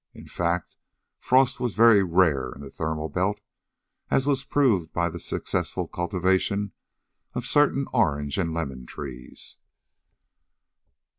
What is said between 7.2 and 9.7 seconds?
of certain orange and lemon trees.